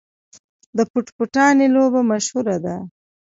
[0.77, 2.75] د پټ پټانې لوبه مشهوره ده.